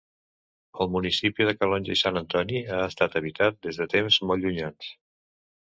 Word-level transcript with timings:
El 0.85 0.87
municipi 0.95 1.47
de 1.49 1.53
Calonge 1.59 1.93
i 1.99 1.99
Sant 2.01 2.17
Antoni 2.23 2.63
ha 2.63 2.81
estat 2.87 3.21
habitat 3.21 3.63
des 3.69 3.81
de 3.83 3.91
temps 3.95 4.21
molt 4.27 4.47
llunyans. 4.49 4.93